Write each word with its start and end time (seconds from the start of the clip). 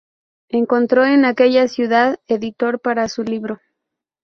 Encontró 0.49 1.05
en 1.05 1.25
aquella 1.25 1.67
ciudad 1.67 2.19
editor 2.27 2.79
para 2.79 3.07
su 3.07 3.21
libro. 3.21 3.59